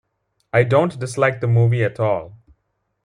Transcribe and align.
I 0.51 0.63
don't 0.63 0.97
dislike 0.99 1.41
the 1.41 1.47
movie 1.47 1.83
at 1.83 1.99
all. 1.99 2.35